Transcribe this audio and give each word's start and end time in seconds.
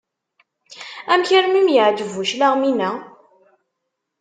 Amek 1.11 1.29
armi 1.37 1.57
i 1.57 1.59
am-yeɛǧeb 1.61 2.09
bu 2.15 2.23
claɣem-ina? 2.29 2.91